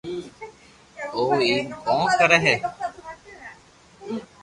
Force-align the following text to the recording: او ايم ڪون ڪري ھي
او 1.15 1.21
ايم 1.41 1.63
ڪون 1.87 2.07
ڪري 2.19 2.39
ھي 2.45 2.55